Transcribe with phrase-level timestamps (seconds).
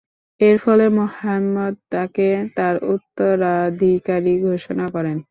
[0.41, 5.17] এর ফলে মুহাম্মদ তাকে তার উত্তরাধিকারী ঘোষণা করেন।